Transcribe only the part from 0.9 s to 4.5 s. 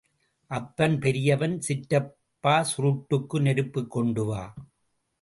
பெரியவன் சிற்றப்பா சுருட்டுக்கு நெருப்புக் கொண்டு வா.